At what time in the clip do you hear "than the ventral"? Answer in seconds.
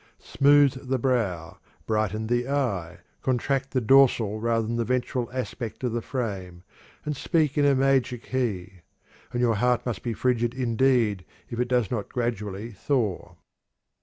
4.65-5.29